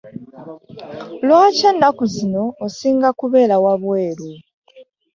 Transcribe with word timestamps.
Lwaki 1.25 1.63
ennaku 1.71 2.03
zino 2.13 2.43
osinga 2.65 3.09
kubeera 3.19 3.55
wabweru? 3.63 4.27